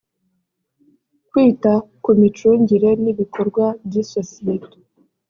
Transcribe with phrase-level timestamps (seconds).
[1.29, 1.71] kwita
[2.03, 4.77] ku micungire n’ibikorwa by’isosiyete